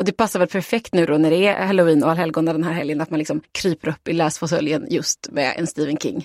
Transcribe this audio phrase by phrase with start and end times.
[0.00, 2.72] Och det passar väl perfekt nu då när det är halloween och allhelgona den här
[2.72, 6.16] helgen att man liksom kryper upp i läsfåtöljen just med en Stephen King.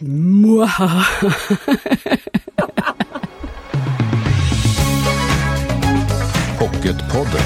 [6.60, 7.42] Pocketpodden.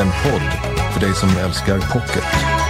[0.00, 0.42] En podd
[0.92, 2.61] för dig som älskar pocket.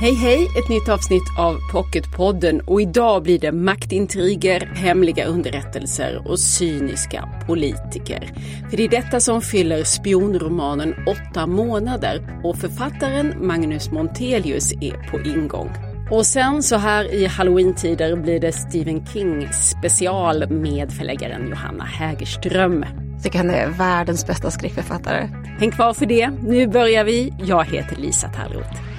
[0.00, 0.48] Hej hej!
[0.58, 8.32] Ett nytt avsnitt av Pocketpodden och idag blir det maktintriger, hemliga underrättelser och cyniska politiker.
[8.70, 15.20] För det är detta som fyller spionromanen Åtta månader och författaren Magnus Montelius är på
[15.20, 15.70] ingång.
[16.10, 22.84] Och sen så här i halloween-tider blir det Stephen King special med förläggaren Johanna Hägerström.
[23.22, 25.28] Tycker han är världens bästa skräckförfattare.
[25.58, 26.30] Häng kvar för det.
[26.30, 27.34] Nu börjar vi.
[27.38, 28.89] Jag heter Lisa Tallroth.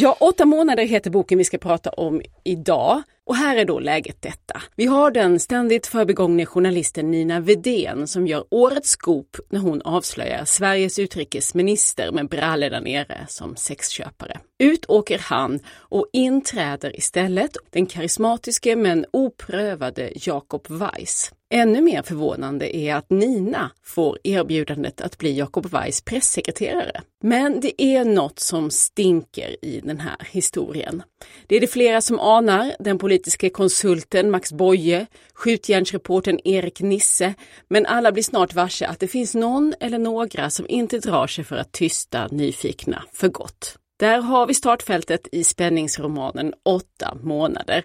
[0.00, 3.02] Ja, åtta månader heter boken vi ska prata om idag.
[3.26, 4.62] Och här är då läget detta.
[4.76, 10.44] Vi har den ständigt förbigångne journalisten Nina Vedén som gör årets skop när hon avslöjar
[10.44, 14.40] Sveriges utrikesminister med brallor där nere som sexköpare.
[14.58, 21.32] Ut åker han och inträder istället den karismatiske men oprövade Jakob Weiss.
[21.50, 27.02] Ännu mer förvånande är att Nina får erbjudandet att bli Jacob Weiss pressekreterare.
[27.22, 31.02] Men det är något som stinker i den här historien.
[31.46, 37.34] Det är det flera som anar, den politiska konsulten Max Boye, skjutjärnsreportern Erik Nisse,
[37.68, 41.44] men alla blir snart varse att det finns någon eller några som inte drar sig
[41.44, 43.78] för att tysta nyfikna för gott.
[43.98, 47.84] Där har vi startfältet i spänningsromanen Åtta månader.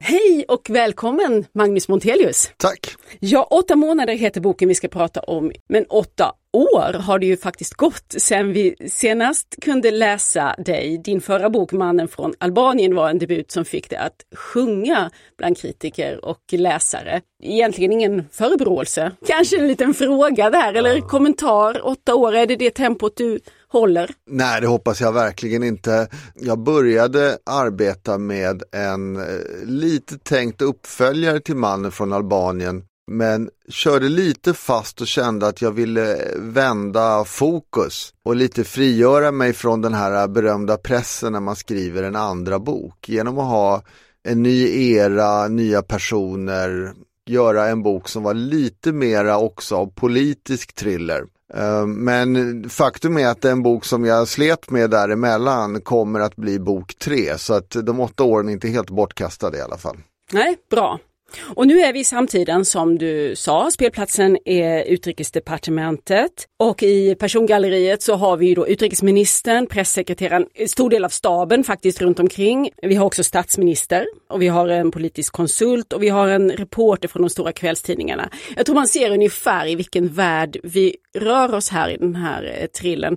[0.00, 2.50] Hej och välkommen Magnus Montelius!
[2.56, 2.94] Tack!
[3.20, 7.36] Ja, åtta månader heter boken vi ska prata om, men åtta år har det ju
[7.36, 11.00] faktiskt gått sedan vi senast kunde läsa dig.
[11.04, 15.58] Din förra bok Mannen från Albanien var en debut som fick dig att sjunga bland
[15.58, 17.20] kritiker och läsare.
[17.42, 21.86] Egentligen ingen förebråelse, kanske en liten fråga där eller kommentar.
[21.86, 24.10] Åtta år, är det det tempot du håller?
[24.30, 26.08] Nej, det hoppas jag verkligen inte.
[26.34, 29.22] Jag började arbeta med en eh,
[29.64, 35.72] lite tänkt uppföljare till Mannen från Albanien men körde lite fast och kände att jag
[35.72, 42.02] ville vända fokus och lite frigöra mig från den här berömda pressen när man skriver
[42.02, 43.82] en andra bok genom att ha
[44.28, 46.92] en ny era, nya personer,
[47.26, 51.24] göra en bok som var lite mera också av politisk thriller.
[51.54, 56.58] Ehm, men faktum är att den bok som jag slet med däremellan kommer att bli
[56.58, 59.96] bok tre så att de åtta åren är inte helt bortkastade i alla fall.
[60.32, 60.98] Nej, bra.
[61.38, 68.02] Och nu är vi i samtiden som du sa, spelplatsen är utrikesdepartementet och i persongalleriet
[68.02, 72.70] så har vi då utrikesministern, pressekreteraren, stor del av staben faktiskt runt omkring.
[72.82, 77.08] Vi har också statsminister och vi har en politisk konsult och vi har en reporter
[77.08, 78.30] från de stora kvällstidningarna.
[78.56, 82.56] Jag tror man ser ungefär i vilken värld vi rör oss här i den här
[82.60, 83.16] eh, trillen.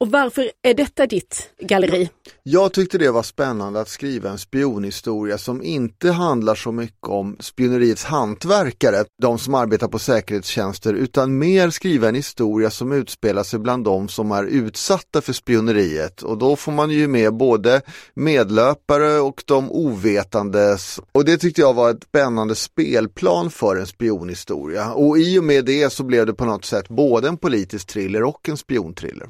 [0.00, 2.08] Och varför är detta ditt galleri?
[2.42, 7.36] Jag tyckte det var spännande att skriva en spionhistoria som inte handlar så mycket om
[7.40, 13.58] spioneriets hantverkare, de som arbetar på säkerhetstjänster, utan mer skriva en historia som utspelar sig
[13.58, 16.22] bland de som är utsatta för spioneriet.
[16.22, 17.82] Och då får man ju med både
[18.14, 21.00] medlöpare och de ovetandes.
[21.12, 24.92] Och det tyckte jag var ett spännande spelplan för en spionhistoria.
[24.92, 28.22] Och i och med det så blev det på något sätt både en politisk thriller
[28.22, 29.28] och en spionthriller.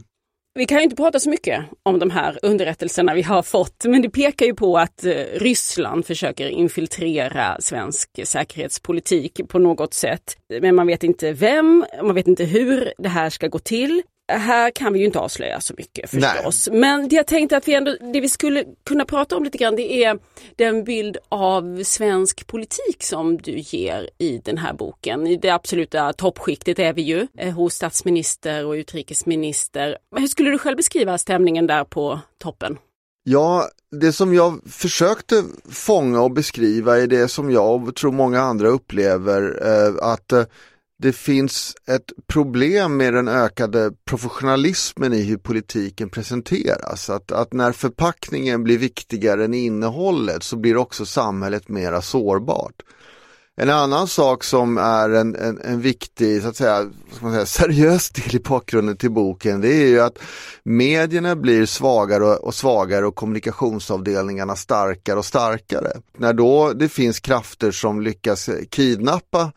[0.54, 4.10] Vi kan inte prata så mycket om de här underrättelserna vi har fått, men det
[4.10, 10.36] pekar ju på att eh, Ryssland försöker infiltrera svensk säkerhetspolitik på något sätt.
[10.60, 14.02] Men man vet inte vem, man vet inte hur det här ska gå till
[14.38, 16.68] här kan vi ju inte avslöja så mycket förstås.
[16.70, 16.80] Nej.
[16.80, 20.04] Men jag tänkte att vi ändå, det vi skulle kunna prata om lite grann det
[20.04, 20.18] är
[20.56, 25.26] den bild av svensk politik som du ger i den här boken.
[25.26, 29.96] I det absoluta toppskiktet är vi ju eh, hos statsminister och utrikesminister.
[30.16, 32.78] Hur skulle du själv beskriva stämningen där på toppen?
[33.22, 38.40] Ja, det som jag försökte fånga och beskriva är det som jag och tror många
[38.40, 40.44] andra upplever eh, att eh,
[41.02, 47.10] det finns ett problem med den ökade professionalismen i hur politiken presenteras.
[47.10, 52.74] Att, att när förpackningen blir viktigare än innehållet så blir också samhället mera sårbart.
[53.56, 57.46] En annan sak som är en, en, en viktig, så att säga, ska man säga,
[57.68, 60.18] seriös del i bakgrunden till boken, det är ju att
[60.62, 65.92] medierna blir svagare och, och svagare och kommunikationsavdelningarna starkare och starkare.
[66.16, 69.52] När då det finns krafter som lyckas kidnappa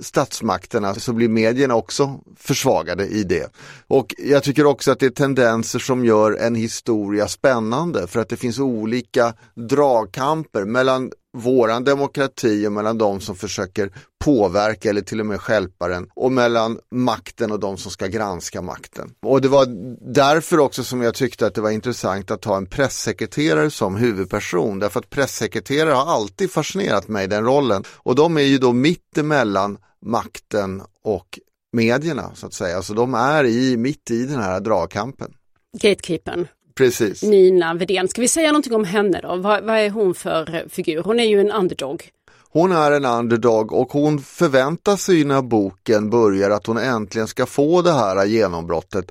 [0.00, 3.52] statsmakterna så blir medierna också försvagade i det.
[3.86, 8.28] Och jag tycker också att det är tendenser som gör en historia spännande för att
[8.28, 13.92] det finns olika dragkamper mellan våran demokrati och mellan de som försöker
[14.24, 18.62] påverka eller till och med skälpa den och mellan makten och de som ska granska
[18.62, 19.10] makten.
[19.22, 19.66] Och det var
[20.12, 24.78] därför också som jag tyckte att det var intressant att ha en pressekreterare som huvudperson
[24.78, 29.18] därför att pressekreterare har alltid fascinerat mig den rollen och de är ju då mitt
[29.18, 31.38] emellan makten och
[31.72, 32.70] medierna så att säga.
[32.70, 35.34] Så alltså, de är i, mitt i den här dragkampen.
[35.78, 36.46] Gatekeepern.
[36.74, 37.22] Precis.
[37.22, 38.08] Nina Vedén.
[38.08, 39.36] Ska vi säga någonting om henne då?
[39.36, 41.02] Vad, vad är hon för figur?
[41.02, 42.10] Hon är ju en underdog.
[42.52, 47.46] Hon är en underdog och hon förväntar sig när boken börjar att hon äntligen ska
[47.46, 49.10] få det här genombrottet.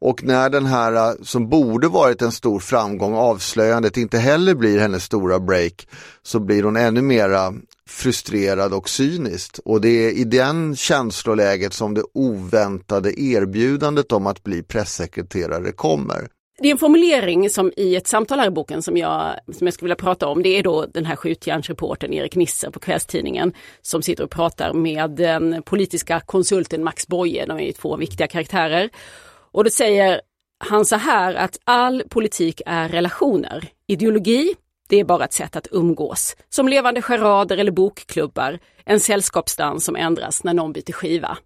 [0.00, 5.04] Och när den här som borde varit en stor framgång, avslöjandet, inte heller blir hennes
[5.04, 5.88] stora break
[6.22, 7.54] så blir hon ännu mera
[7.90, 9.58] frustrerad och cyniskt.
[9.64, 16.28] Och det är i den känsloläget som det oväntade erbjudandet om att bli pressekreterare kommer.
[16.58, 19.74] Det är en formulering som i ett samtal här i boken som jag, som jag
[19.74, 20.42] skulle vilja prata om.
[20.42, 23.52] Det är då den här skjutjärnsreportern Erik Nisser på kvällstidningen
[23.82, 27.46] som sitter och pratar med den politiska konsulten Max Boye.
[27.46, 28.90] De är ju två viktiga karaktärer.
[29.52, 30.20] Och då säger
[30.64, 33.68] han så här att all politik är relationer.
[33.86, 34.54] Ideologi,
[34.90, 36.36] det är bara ett sätt att umgås.
[36.48, 38.58] Som levande charader eller bokklubbar.
[38.84, 41.38] En sällskapsdans som ändras när någon byter skiva.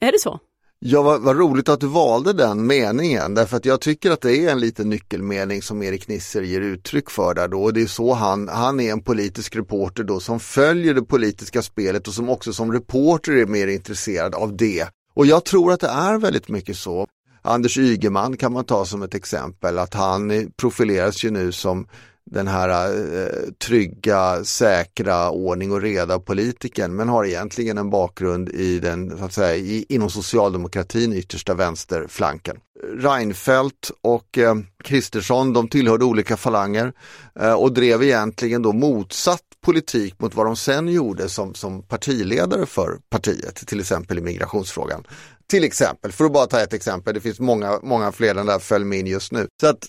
[0.00, 0.40] Är det så?
[0.80, 4.36] Ja, vad, vad, roligt att du valde den meningen därför att jag tycker att det
[4.36, 7.62] är en liten nyckelmening som Erik Nisser ger uttryck för där då.
[7.62, 11.62] Och det är så han, han är en politisk reporter då som följer det politiska
[11.62, 14.88] spelet och som också som reporter är mer intresserad av det.
[15.14, 17.06] Och jag tror att det är väldigt mycket så.
[17.42, 21.86] Anders Ygeman kan man ta som ett exempel att han profileras ju nu som
[22.30, 28.78] den här eh, trygga, säkra, ordning och reda politiken men har egentligen en bakgrund i
[28.78, 32.56] den, så att säga, i, inom socialdemokratin, yttersta vänsterflanken.
[32.98, 34.54] Reinfeldt och eh,
[34.84, 36.92] Kristersson, de tillhörde olika falanger
[37.40, 42.66] eh, och drev egentligen då motsatt politik mot vad de sen gjorde som, som partiledare
[42.66, 45.04] för partiet, till exempel i migrationsfrågan.
[45.50, 48.58] Till exempel, för att bara ta ett exempel, det finns många, många fler än där
[48.58, 49.46] följ med in just nu.
[49.60, 49.88] Så att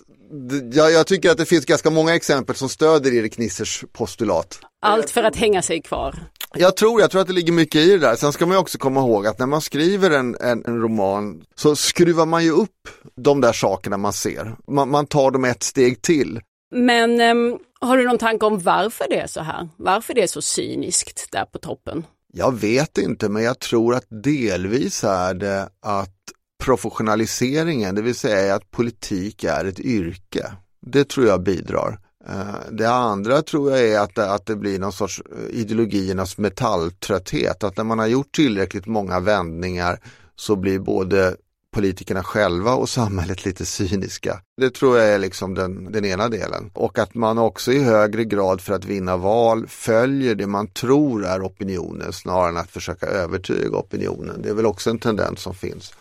[0.72, 4.58] jag, jag, tycker att det finns ganska många exempel som stöder Erik Nissers postulat.
[4.82, 6.14] Allt för att hänga sig kvar.
[6.54, 8.16] Jag tror, jag tror att det ligger mycket i det där.
[8.16, 11.76] Sen ska man också komma ihåg att när man skriver en, en, en roman så
[11.76, 14.56] skruvar man ju upp de där sakerna man ser.
[14.68, 16.40] Man, man tar dem ett steg till.
[16.74, 19.68] Men um, har du någon tanke om varför det är så här?
[19.76, 22.04] Varför det är så cyniskt där på toppen?
[22.32, 26.16] Jag vet inte, men jag tror att delvis är det att
[26.62, 30.52] professionaliseringen, det vill säga att politik är ett yrke.
[30.86, 31.98] Det tror jag bidrar.
[32.28, 36.38] Eh, det andra tror jag är att det, att det blir någon sorts eh, ideologiernas
[36.38, 40.00] metalltrötthet, att när man har gjort tillräckligt många vändningar
[40.36, 41.36] så blir både
[41.70, 44.40] politikerna själva och samhället lite cyniska.
[44.56, 46.70] Det tror jag är liksom den, den ena delen.
[46.74, 51.24] Och att man också i högre grad för att vinna val följer det man tror
[51.24, 54.42] är opinionen snarare än att försöka övertyga opinionen.
[54.42, 55.92] Det är väl också en tendens som finns.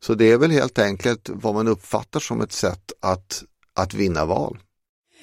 [0.00, 4.24] Så det är väl helt enkelt vad man uppfattar som ett sätt att, att vinna
[4.24, 4.58] val.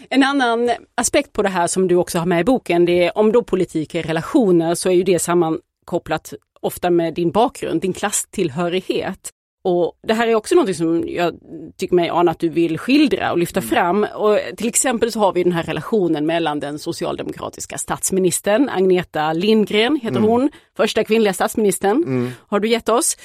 [0.10, 3.18] En annan aspekt på det här som du också har med i boken, det är
[3.18, 7.94] om då politik är relationer så är ju det sammankopplat ofta med din bakgrund, din
[7.94, 9.30] klasstillhörighet.
[9.66, 11.34] Och Det här är också något som jag
[11.78, 13.70] tycker mig ana att du vill skildra och lyfta mm.
[13.70, 14.08] fram.
[14.16, 20.00] Och till exempel så har vi den här relationen mellan den socialdemokratiska statsministern, Agneta Lindgren
[20.04, 20.30] heter mm.
[20.30, 22.32] hon, första kvinnliga statsministern mm.
[22.48, 23.18] har du gett oss.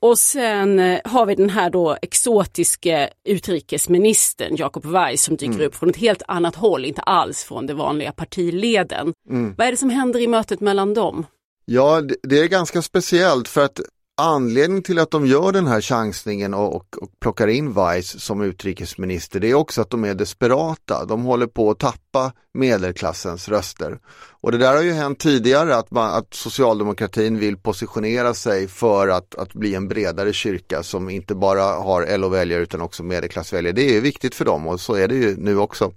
[0.00, 5.66] Och sen eh, har vi den här då exotiska utrikesministern Jacob Weiss som dyker mm.
[5.66, 9.12] upp från ett helt annat håll, inte alls från det vanliga partileden.
[9.30, 9.54] Mm.
[9.58, 11.26] Vad är det som händer i mötet mellan dem?
[11.64, 13.80] Ja, det är ganska speciellt för att
[14.20, 18.42] anledningen till att de gör den här chansningen och, och, och, plockar in Weiss som
[18.42, 21.04] utrikesminister det är också att de är desperata.
[21.04, 23.98] De håller på att tappa medelklassens röster.
[24.40, 29.08] Och det där har ju hänt tidigare att, man, att socialdemokratin vill positionera sig för
[29.08, 33.74] att, att bli en bredare kyrka som inte bara har LO-väljare utan också medelklassväljare.
[33.74, 35.92] Det är viktigt för dem och så är det ju nu också.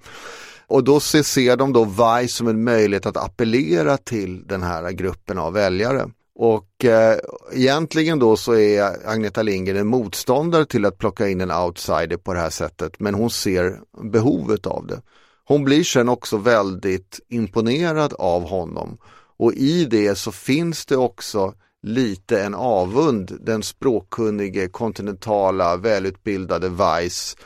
[0.67, 5.37] Och då ser de då Weiss som en möjlighet att appellera till den här gruppen
[5.37, 6.09] av väljare.
[6.35, 7.17] Och eh,
[7.53, 12.33] egentligen då så är Agneta Lindgren en motståndare till att plocka in en outsider på
[12.33, 13.79] det här sättet men hon ser
[14.11, 15.01] behovet av det.
[15.45, 18.97] Hon blir sen också väldigt imponerad av honom
[19.37, 27.37] och i det så finns det också lite en avund, den språkkunnige, kontinentala, välutbildade Weiss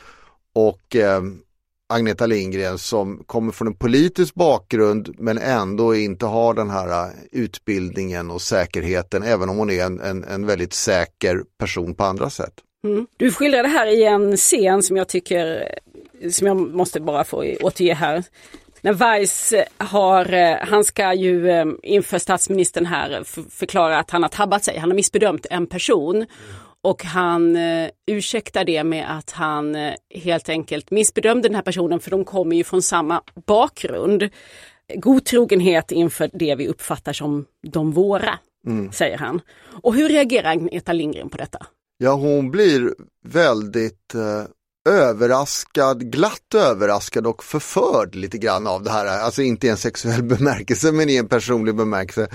[0.53, 1.22] och eh,
[1.89, 7.12] Agneta Lindgren som kommer från en politisk bakgrund men ändå inte har den här äh,
[7.32, 12.29] utbildningen och säkerheten även om hon är en, en, en väldigt säker person på andra
[12.29, 12.53] sätt.
[12.84, 13.08] Mm.
[13.17, 15.74] Du skildrar det här i en scen som jag tycker,
[16.32, 18.24] som jag måste bara få återge här.
[18.82, 24.63] när Weiss har, eh, han ska ju inför statsministern här förklara att han har tabbat
[24.63, 26.25] sig, han har missbedömt en person.
[26.84, 32.00] Och han eh, ursäktar det med att han eh, helt enkelt missbedömde den här personen
[32.00, 34.29] för de kommer ju från samma bakgrund.
[34.96, 38.91] Godtrogenhet inför det vi uppfattar som de våra, mm.
[38.91, 39.41] säger han.
[39.84, 41.65] Och hur reagerar Agneta Lindgren på detta?
[41.98, 42.93] Ja, hon blir
[43.24, 44.43] väldigt eh,
[44.88, 49.06] överraskad, glatt överraskad och förförd lite grann av det här.
[49.06, 52.27] Alltså inte i en sexuell bemärkelse men i en personlig bemärkelse.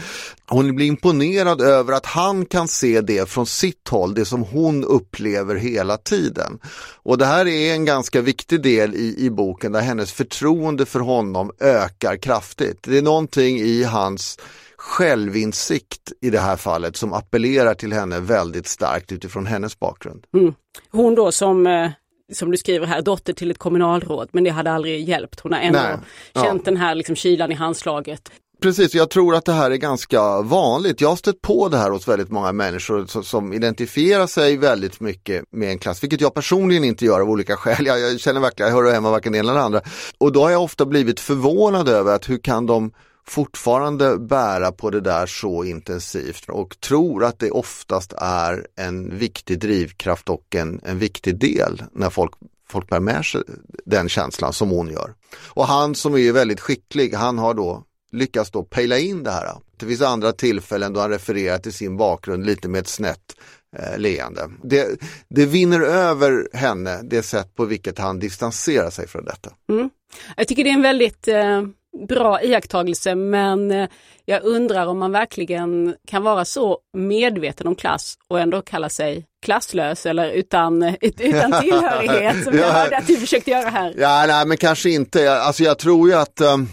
[0.49, 4.85] Hon blir imponerad över att han kan se det från sitt håll, det som hon
[4.85, 6.59] upplever hela tiden.
[7.03, 11.01] Och det här är en ganska viktig del i, i boken där hennes förtroende för
[11.01, 12.79] honom ökar kraftigt.
[12.83, 14.39] Det är någonting i hans
[14.83, 20.25] självinsikt i det här fallet som appellerar till henne väldigt starkt utifrån hennes bakgrund.
[20.35, 20.55] Mm.
[20.91, 21.91] Hon då som eh,
[22.35, 25.41] som du skriver här, dotter till ett kommunalråd, men det hade aldrig hjälpt.
[25.41, 25.97] Hon har ändå Nej.
[26.35, 26.71] känt ja.
[26.71, 28.31] den här liksom kylan i handslaget.
[28.63, 31.01] Precis, jag tror att det här är ganska vanligt.
[31.01, 35.45] Jag har stött på det här hos väldigt många människor som identifierar sig väldigt mycket
[35.51, 37.87] med en klass, vilket jag personligen inte gör av olika skäl.
[37.87, 39.81] Jag, jag känner verkligen, jag hör hemma varken det ena eller andra.
[40.19, 42.93] Och då har jag ofta blivit förvånad över att hur kan de
[43.27, 49.59] fortfarande bära på det där så intensivt och tror att det oftast är en viktig
[49.59, 52.33] drivkraft och en, en viktig del när folk,
[52.69, 53.43] folk bär med sig
[53.85, 55.15] den känslan som hon gör.
[55.47, 59.53] Och han som är väldigt skicklig, han har då lyckats då pejla in det här.
[59.77, 63.37] Det finns andra tillfällen då han refererar till sin bakgrund lite med ett snett
[63.79, 64.51] eh, leende.
[64.63, 69.51] Det, det vinner över henne, det sätt på vilket han distanserar sig från detta.
[69.71, 69.91] Mm.
[70.37, 71.63] Jag tycker det är en väldigt eh
[72.09, 73.89] bra iakttagelse men eh,
[74.25, 79.27] jag undrar om man verkligen kan vara så medveten om klass och ändå kalla sig
[79.43, 83.95] klasslös eller utan, utan tillhörighet som jag hörde att du försökte göra här.
[83.99, 85.33] Ja, nej men kanske inte.
[85.33, 86.69] Alltså jag tror ju att um,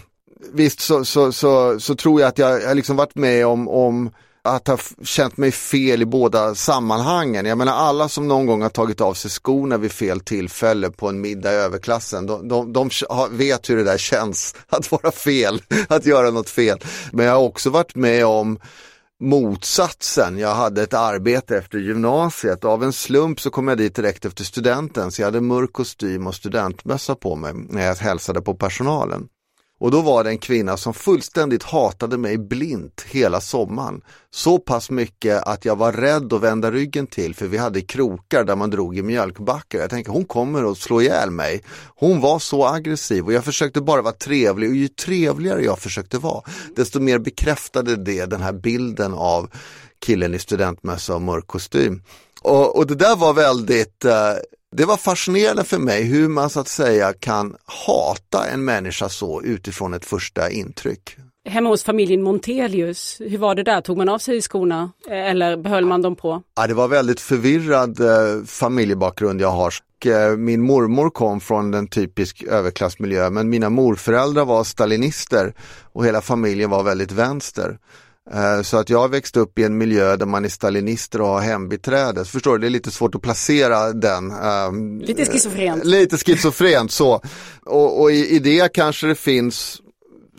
[0.52, 4.10] visst så, så, så, så, tror jag att jag har liksom varit med om, om
[4.42, 7.46] att ha känt mig fel i båda sammanhangen.
[7.46, 11.08] Jag menar alla som någon gång har tagit av sig skorna vid fel tillfälle på
[11.08, 12.90] en middag i överklassen, de, de, de
[13.30, 16.78] vet hur det där känns att vara fel, att göra något fel.
[17.12, 18.58] Men jag har också varit med om
[19.20, 20.38] motsatsen.
[20.38, 24.24] Jag hade ett arbete efter gymnasiet och av en slump så kom jag dit direkt
[24.24, 28.54] efter studenten så jag hade mörk kostym och studentmössa på mig när jag hälsade på
[28.54, 29.28] personalen.
[29.80, 34.00] Och då var det en kvinna som fullständigt hatade mig blint hela sommaren.
[34.30, 38.44] Så pass mycket att jag var rädd att vända ryggen till för vi hade krokar
[38.44, 39.78] där man drog i mjölkbackar.
[39.78, 41.62] Jag tänkte hon kommer att slå ihjäl mig.
[41.96, 46.18] Hon var så aggressiv och jag försökte bara vara trevlig och ju trevligare jag försökte
[46.18, 46.42] vara
[46.76, 49.50] desto mer bekräftade det den här bilden av
[50.00, 52.02] killen i studentmössa och mörk kostym.
[52.42, 54.34] Och, och det där var väldigt eh,
[54.76, 59.42] det var fascinerande för mig hur man så att säga kan hata en människa så
[59.42, 61.16] utifrån ett första intryck.
[61.48, 63.80] Hemma hos familjen Montelius, hur var det där?
[63.80, 66.42] Tog man av sig skorna eller behöll man dem på?
[66.56, 69.74] Ja, det var väldigt förvirrad eh, familjebakgrund jag har.
[70.04, 75.54] Eh, min mormor kom från en typisk överklassmiljö men mina morföräldrar var stalinister
[75.92, 77.78] och hela familjen var väldigt vänster.
[78.32, 81.40] Eh, så att jag växte upp i en miljö där man är stalinister och har
[81.40, 82.24] hembiträde.
[82.24, 84.32] Förstår du, det är lite svårt att placera den.
[84.32, 85.84] Um, lite schizofrent.
[85.84, 87.20] Lite schizofrent så.
[87.64, 89.80] Och, och i, i, det kanske det finns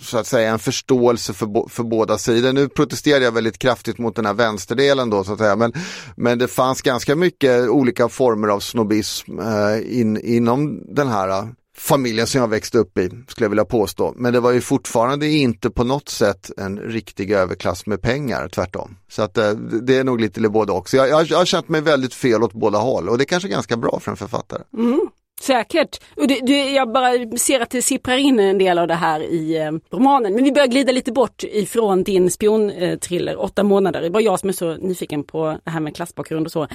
[0.02, 2.54] så att säga en förståelse för, för båda sidor.
[2.54, 5.56] Nu protesterade jag väldigt kraftigt mot den här vänsterdelen då så att säga.
[5.56, 5.74] Men,
[6.16, 11.48] men det fanns ganska mycket olika former av snobism eh, in, inom den här
[11.78, 14.14] familjen som jag växte upp i, skulle jag vilja påstå.
[14.16, 18.98] Men det var ju fortfarande inte på något sätt en riktig överklass med pengar, tvärtom.
[19.10, 20.90] Så att eh, det är nog lite både och.
[20.90, 23.26] Så jag, jag, jag har känt mig väldigt fel åt båda håll och det är
[23.26, 24.62] kanske ganska bra för en författare.
[24.78, 25.10] Mm.
[25.42, 26.02] Säkert.
[26.16, 29.20] Och det, det, jag bara ser att det sipprar in en del av det här
[29.20, 30.34] i eh, romanen.
[30.34, 34.02] Men vi börjar glida lite bort ifrån din spionthriller, eh, åtta månader.
[34.02, 36.68] Det var jag som är så nyfiken på det här med klassbakgrund och så.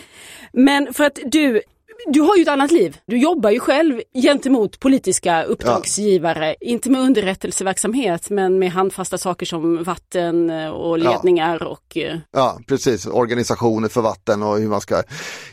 [0.53, 1.63] Men för att du
[2.07, 2.99] du har ju ett annat liv.
[3.07, 6.49] Du jobbar ju själv gentemot politiska uppdragsgivare.
[6.49, 6.69] Ja.
[6.69, 11.67] Inte med underrättelseverksamhet men med handfasta saker som vatten och ledningar ja.
[11.67, 11.97] och...
[11.97, 13.07] Eh, ja, precis.
[13.07, 15.03] Organisationer för vatten och hur man ska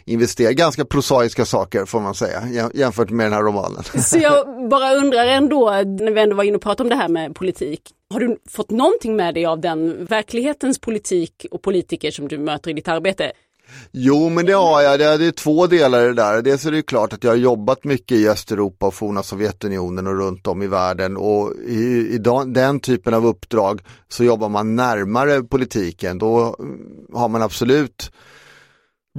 [0.06, 0.52] investera.
[0.52, 3.84] Ganska prosaiska saker får man säga jämfört med den här romanen.
[4.04, 7.10] Så jag bara undrar ändå, när vi ändå var inne och pratade om det här
[7.10, 7.82] med politik.
[8.10, 12.72] Har du fått någonting med dig av den verklighetens politik och politiker som du möter
[12.72, 13.32] i ditt arbete?
[13.92, 15.00] Jo, men det har jag.
[15.00, 16.42] Det är, två delar i det där.
[16.42, 20.18] Dels är det klart att jag har jobbat mycket i Östeuropa och forna Sovjetunionen och
[20.18, 25.44] runt om i världen och i, i den typen av uppdrag så jobbar man närmare
[25.44, 26.18] politiken.
[26.18, 26.80] Då mm,
[27.14, 28.12] har man absolut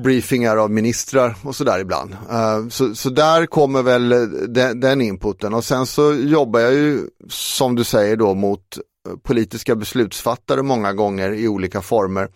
[0.00, 2.16] briefingar av ministrar och sådär ibland.
[2.30, 4.18] Eh, så, så där kommer väl eh,
[4.48, 9.16] den, den inputen och sen så jobbar jag ju som du säger då mot eh,
[9.22, 12.28] politiska beslutsfattare många gånger i olika former.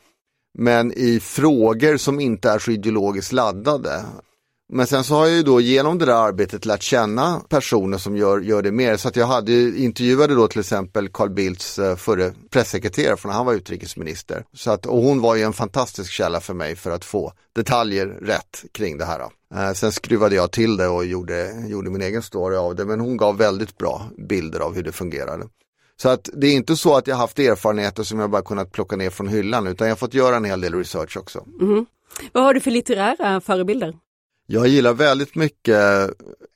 [0.60, 4.04] Men i frågor som inte är så ideologiskt laddade.
[4.72, 8.16] Men sen så har jag ju då genom det där arbetet lärt känna personer som
[8.16, 8.96] gör, gör det mer.
[8.96, 13.36] Så att jag hade intervjuade då till exempel Carl Bildts eh, förre pressekreterare från när
[13.36, 14.44] han var utrikesminister.
[14.52, 18.06] Så att, och hon var ju en fantastisk källa för mig för att få detaljer
[18.06, 19.20] rätt kring det här.
[19.54, 22.84] Eh, sen skruvade jag till det och gjorde, gjorde min egen story av det.
[22.84, 25.44] Men hon gav väldigt bra bilder av hur det fungerade.
[26.02, 28.96] Så att det är inte så att jag haft erfarenheter som jag bara kunnat plocka
[28.96, 31.44] ner från hyllan utan jag har fått göra en hel del research också.
[31.60, 31.86] Mm.
[32.32, 33.94] Vad har du för litterära förebilder?
[34.50, 36.10] Jag gillar väldigt mycket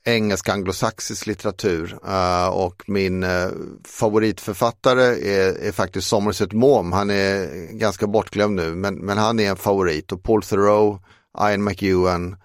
[0.05, 3.49] engelsk anglosaxisk litteratur uh, och min uh,
[3.85, 6.91] favoritförfattare är, är, faktiskt Somerset Maugham.
[6.91, 11.03] Han är ganska bortglömd nu men, men han är en favorit och Paul Theroux,
[11.39, 12.35] Ian McEwan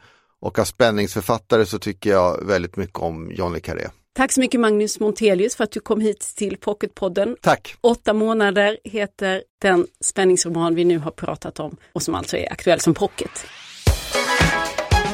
[0.41, 3.89] och av spänningsförfattare så tycker jag väldigt mycket om John le Carré.
[4.19, 7.37] Tack så mycket Magnus Montelius för att du kom hit till Pocketpodden.
[7.41, 7.75] Tack!
[7.81, 12.81] Åtta månader heter den spänningsroman vi nu har pratat om och som alltså är aktuell
[12.81, 13.47] som pocket.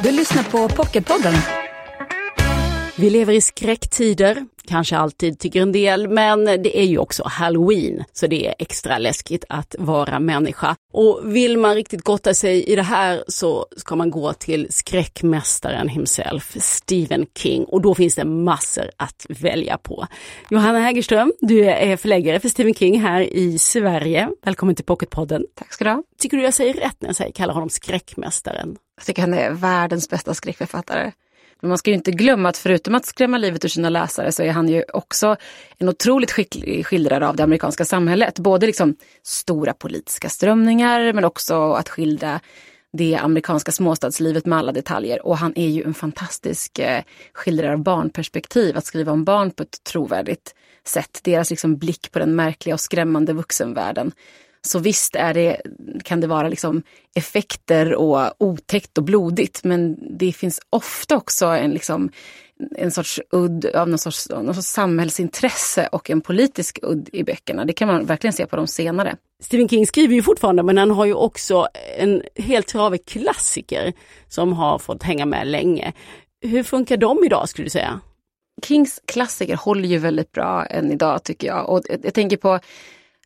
[0.03, 1.33] Du lyssnar på Pocketpodden.
[2.97, 8.03] Vi lever i skräcktider, kanske alltid tycker en del, men det är ju också halloween,
[8.13, 10.75] så det är extra läskigt att vara människa.
[10.93, 15.89] Och vill man riktigt gotta sig i det här så ska man gå till skräckmästaren
[15.89, 20.07] himself, Stephen King, och då finns det massor att välja på.
[20.49, 24.29] Johanna Hägerström, du är förläggare för Stephen King här i Sverige.
[24.45, 25.45] Välkommen till Pocketpodden.
[25.55, 26.03] Tack ska du ha.
[26.19, 28.77] Tycker du jag säger rätt när jag säger, kallar honom skräckmästaren?
[28.97, 31.11] Jag tycker han är världens bästa skräckförfattare.
[31.61, 34.43] Men man ska ju inte glömma att förutom att skrämma livet ur sina läsare så
[34.43, 35.35] är han ju också
[35.77, 38.39] en otroligt skicklig skildrare av det amerikanska samhället.
[38.39, 42.39] Både liksom stora politiska strömningar men också att skildra
[42.97, 45.25] det amerikanska småstadslivet med alla detaljer.
[45.25, 49.63] Och han är ju en fantastisk eh, skildrare av barnperspektiv, att skriva om barn på
[49.63, 51.19] ett trovärdigt sätt.
[51.23, 54.11] Deras liksom blick på den märkliga och skrämmande vuxenvärlden.
[54.65, 55.61] Så visst är det,
[56.03, 56.83] kan det vara liksom
[57.15, 62.11] effekter och otäckt och blodigt men det finns ofta också en, liksom,
[62.75, 67.65] en sorts udd av någon sorts, någon sorts samhällsintresse och en politisk udd i böckerna.
[67.65, 69.15] Det kan man verkligen se på de senare.
[69.43, 73.93] Stephen King skriver ju fortfarande men han har ju också en hel trave klassiker
[74.27, 75.93] som har fått hänga med länge.
[76.41, 77.99] Hur funkar de idag skulle du säga?
[78.63, 81.69] Kings klassiker håller ju väldigt bra än idag tycker jag.
[81.69, 82.59] Och jag tänker på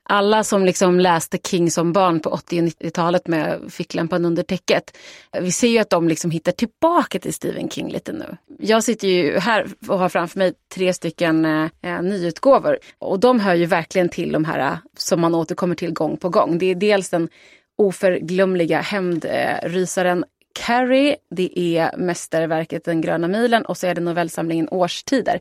[0.09, 4.97] alla som liksom läste King som barn på 80 och 90-talet med ficklampan under täcket.
[5.41, 8.37] Vi ser ju att de liksom hittar tillbaka till Stephen King lite nu.
[8.59, 13.53] Jag sitter ju här och har framför mig tre stycken eh, nyutgåvor och de hör
[13.53, 16.57] ju verkligen till de här eh, som man återkommer till gång på gång.
[16.57, 17.29] Det är dels den
[17.77, 20.25] oförglömliga hämndrysaren
[20.65, 25.39] Carrie, det är mästerverket Den gröna milen och så är det novellsamlingen Årstider.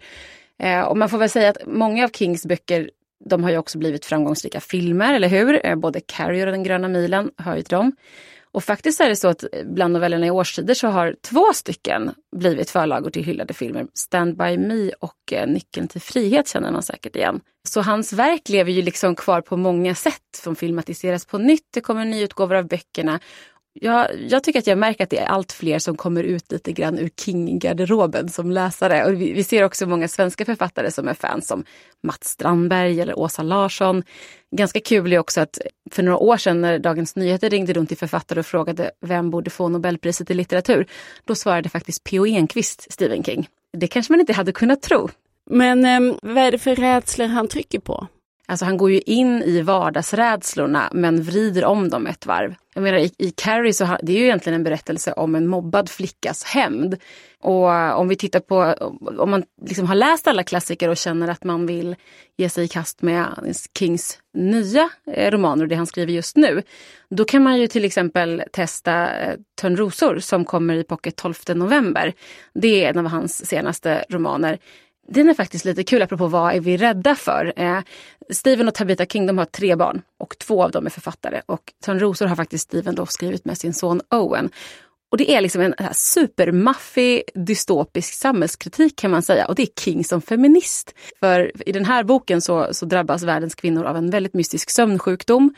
[0.63, 2.91] Eh, och man får väl säga att många av Kings böcker
[3.25, 5.67] de har ju också blivit framgångsrika filmer, eller hur?
[5.67, 7.93] Eh, både Carrier och Den gröna milen hör ju till dem.
[8.51, 12.71] Och faktiskt är det så att bland novellerna i årstider så har två stycken blivit
[12.71, 13.87] förlagor till hyllade filmer.
[13.95, 17.41] Stand by me och eh, Nyckeln till frihet känner man säkert igen.
[17.69, 21.67] Så hans verk lever ju liksom kvar på många sätt som filmatiseras på nytt.
[21.75, 23.21] Det kommer nyutgåvor av böckerna
[23.81, 26.73] jag, jag, tycker att jag märker att det är allt fler som kommer ut lite
[26.73, 29.05] grann ur King-garderoben som läsare.
[29.05, 31.65] Och vi, vi, ser också många svenska författare som är fans som
[32.03, 34.03] Mats Strandberg eller Åsa Larsson.
[34.57, 35.59] Ganska kul är också att
[35.91, 39.51] för några år sedan när Dagens Nyheter ringde runt till författare och frågade vem borde
[39.51, 40.87] få Nobelpriset i litteratur,
[41.25, 42.27] då svarade faktiskt P.O.
[42.27, 43.49] Enquist Stephen King.
[43.73, 45.09] Det kanske man inte hade kunnat tro.
[45.51, 48.07] Men eh, vad är det för rädslor han trycker på?
[48.49, 52.55] Alltså han går ju in i vardagsrädslorna men vrider om dem ett varv.
[52.75, 55.47] Jag menar i, i Carrie så har, det är ju egentligen en berättelse om en
[55.47, 56.97] mobbad flickas hämnd.
[57.41, 60.97] Och eh, om vi tittar på, eh, om man liksom har läst alla klassiker och
[60.97, 61.97] känner att man vill
[62.37, 63.27] ge sig i kast med
[63.79, 66.63] Kings nya eh, romaner och det han skriver just nu.
[67.11, 69.09] Då kan man ju till exempel testa
[69.61, 72.13] Törnrosor som kommer i pocket 12 november.
[72.55, 74.59] Det är en av hans senaste romaner.
[75.11, 77.53] Den är faktiskt lite kul apropå vad är vi rädda för.
[77.57, 77.79] Eh,
[78.31, 81.41] Steven och Tabitha King de har tre barn och två av dem är författare.
[81.47, 84.51] Och Törnrosor har faktiskt Steven då skrivit med sin son Owen.
[85.11, 89.47] Och det är liksom en supermaffig dystopisk samhällskritik kan man säga.
[89.47, 90.95] Och det är King som feminist.
[91.21, 95.55] För i den här boken så, så drabbas världens kvinnor av en väldigt mystisk sömnsjukdom.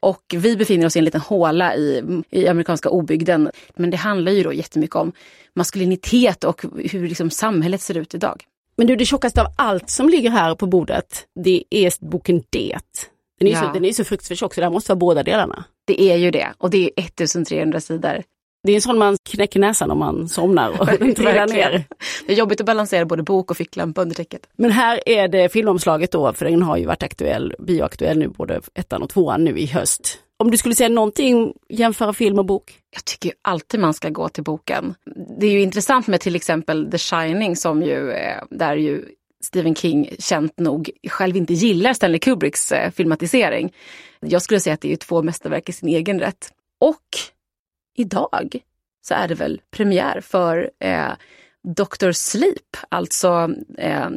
[0.00, 3.50] Och vi befinner oss i en liten håla i, i amerikanska obygden.
[3.76, 5.12] Men det handlar ju då jättemycket om
[5.54, 8.44] maskulinitet och hur liksom samhället ser ut idag.
[8.80, 13.10] Men du, det tjockaste av allt som ligger här på bordet, det är boken Det.
[13.38, 13.60] Den är, ja.
[13.60, 15.64] så, den är så fruktansvärt tjock så det måste vara båda delarna.
[15.86, 18.22] Det är ju det och det är 1300 sidor.
[18.62, 21.84] Det är en sån man knäcker näsan om man somnar och trillar ner.
[22.26, 24.48] Det är jobbigt att balansera både bok och ficklampa under täcket.
[24.56, 28.60] Men här är det filmomslaget då, för den har ju varit aktuell, bioaktuell nu, både
[28.74, 30.18] ettan och tvåan nu i höst.
[30.40, 32.78] Om du skulle säga någonting, jämföra film och bok?
[32.90, 34.94] Jag tycker ju alltid man ska gå till boken.
[35.40, 39.04] Det är ju intressant med till exempel The Shining som ju, eh, där ju
[39.44, 43.72] Stephen King känt nog själv inte gillar Stanley Kubricks eh, filmatisering.
[44.20, 46.52] Jag skulle säga att det är två mästerverk i sin egen rätt.
[46.80, 47.08] Och
[47.96, 48.62] idag
[49.02, 51.12] så är det väl premiär för eh,
[51.62, 52.12] Dr.
[52.12, 54.08] Sleep, alltså eh,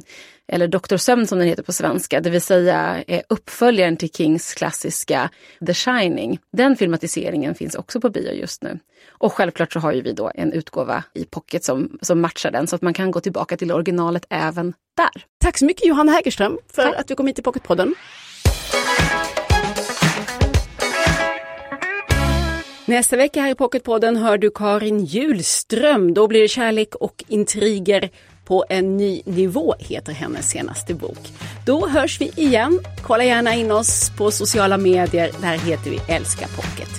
[0.51, 0.97] eller Dr.
[0.97, 5.29] Sömn som den heter på svenska, det vill säga eh, uppföljaren till Kings klassiska
[5.67, 6.39] The Shining.
[6.51, 8.79] Den filmatiseringen finns också på bio just nu.
[9.09, 12.67] Och självklart så har ju vi då en utgåva i pocket som, som matchar den
[12.67, 15.25] så att man kan gå tillbaka till originalet även där.
[15.43, 16.99] Tack så mycket Johanna Hägerström för Tack.
[16.99, 17.95] att du kom hit till Pocketpodden.
[22.85, 26.13] Nästa vecka här i Pocketpodden hör du Karin Julström.
[26.13, 28.09] Då blir det kärlek och intriger
[28.45, 31.33] på en ny nivå heter hennes senaste bok.
[31.65, 32.79] Då hörs vi igen.
[33.01, 35.31] Kolla gärna in oss på sociala medier.
[35.41, 36.89] Där heter vi Älska Pocket.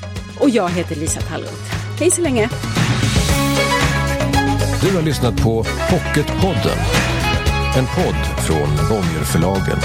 [0.40, 1.74] Och jag heter Lisa Tallroth.
[2.00, 2.48] Hej så länge!
[4.83, 6.78] Du har lyssnat på Pocketpodden.
[7.76, 9.78] En podd från Bonnierförlagen.